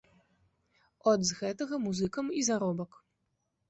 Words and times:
От 1.13 1.29
з 1.33 1.39
гэтага 1.43 1.75
музыкам 1.87 2.25
і 2.41 2.51
заработак. 2.53 2.91